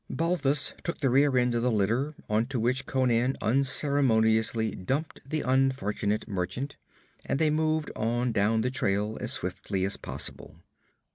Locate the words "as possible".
9.85-10.55